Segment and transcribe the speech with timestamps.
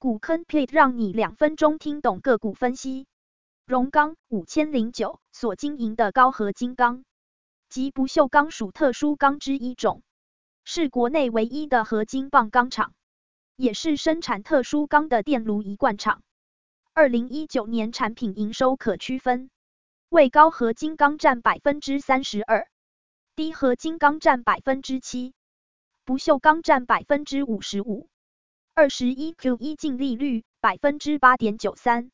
[0.00, 3.06] 股坑 plate 让你两分钟听懂个股分析。
[3.66, 7.04] 荣钢五千零九所经营的高合金钢
[7.68, 10.02] 及不锈钢属特殊钢之一种，
[10.64, 12.94] 是国内唯一的合金棒钢厂，
[13.56, 16.22] 也是生产特殊钢的电炉一贯厂。
[16.94, 19.50] 二零一九年产品营收可区分，
[20.08, 22.66] 为高合金钢占百分之三十二，
[23.36, 25.34] 低合金钢占百分之七，
[26.06, 28.08] 不锈钢占百分之五十五。
[28.80, 32.10] 二十一 Q 一净利率百分之八点九三，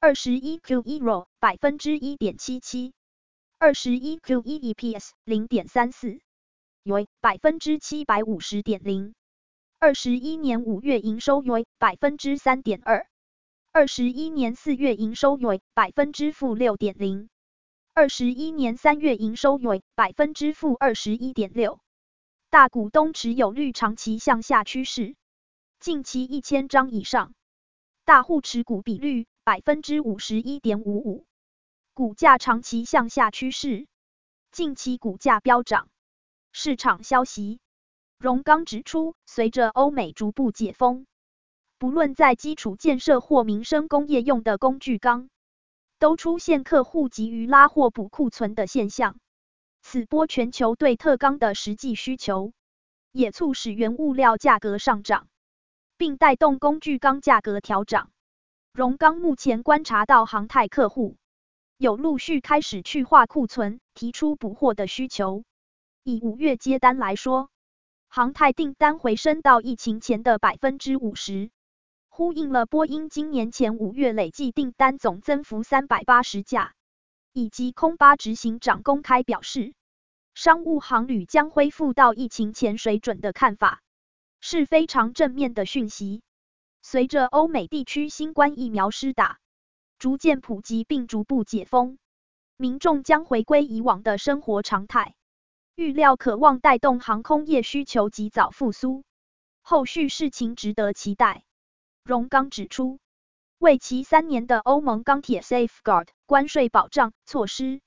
[0.00, 2.92] 二十一 Q 一 RO 百分之一点七七，
[3.56, 6.20] 二十一 Q 一 EPS 零点三四，
[6.82, 9.14] 为百分之七百五十点零，
[9.78, 13.06] 二十一年五月营收为百分之三点二，
[13.72, 17.30] 二十一年四月营收为百分之负六点零，
[17.94, 21.80] 二十一年三月营收为百分之负二十一点六，
[22.50, 25.16] 大股东持有率长期向下趋势。
[25.84, 27.34] 近期一千张以上，
[28.06, 31.26] 大户持股比率百分之五十一点五五，
[31.92, 33.86] 股价长期向下趋势，
[34.50, 35.90] 近期股价飙涨。
[36.52, 37.60] 市场消息，
[38.18, 41.04] 荣刚指出，随着欧美逐步解封，
[41.76, 45.28] 不论在基础建设或民生工业用的工具钢，
[45.98, 49.18] 都出现客户急于拉货补库存的现象。
[49.82, 52.54] 此波全球对特钢的实际需求，
[53.12, 55.28] 也促使原物料价格上涨。
[55.96, 58.10] 并带动工具钢价格调涨。
[58.72, 61.16] 荣钢目前观察到航太客户
[61.76, 65.44] 有陆续开始去化库存，提出补货的需求。
[66.02, 67.50] 以五月接单来说，
[68.08, 71.50] 航太订单回升到疫情前的百分之五十，
[72.08, 76.74] 呼应了波音今年前五月累计订单总增幅三百八十架，
[77.32, 79.72] 以及空巴执行长公开表示，
[80.34, 83.80] 商务航旅将恢复到疫情前水准的看法。
[84.46, 86.20] 是非常正面的讯息。
[86.82, 89.38] 随着欧美地区新冠疫苗施打
[89.98, 91.96] 逐渐普及并逐步解封，
[92.58, 95.14] 民众将回归以往的生活常态，
[95.74, 99.02] 预料可望带动航空业需求及早复苏。
[99.62, 101.42] 后续事情值得期待。
[102.04, 102.98] 荣刚指出，
[103.56, 107.80] 为期三年的欧盟钢铁 Safeguard 关税保障措施，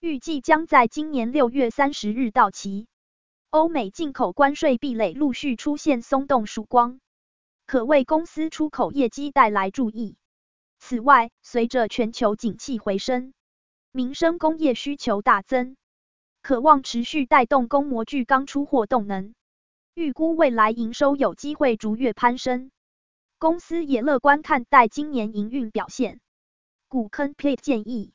[0.00, 2.88] 预计将在今年六月三十日到期。
[3.54, 6.98] 欧美进口关税壁垒陆续出现松动曙光，
[7.66, 10.16] 可为公司出口业绩带来助益。
[10.80, 13.32] 此外，随着全球景气回升，
[13.92, 15.76] 民生工业需求大增，
[16.42, 19.36] 可望持续带动工模具钢出货动能。
[19.94, 22.72] 预估未来营收有机会逐月攀升，
[23.38, 26.18] 公司也乐观看待今年营运表现。
[26.88, 28.14] 股坑 plate 建议，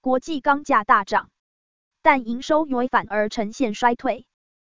[0.00, 1.30] 国际钢价大涨，
[2.02, 4.26] 但营收为反而呈现衰退。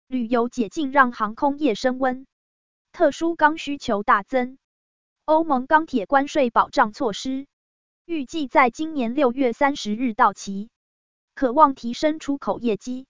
[0.09, 2.27] 旅游解禁让航空业升温，
[2.93, 4.56] 特殊钢需求大增。
[5.25, 7.49] 欧盟钢铁关税保障措施
[8.05, 10.69] 预计在今年六月三十日到期，
[11.34, 13.06] 渴望提升出口业绩。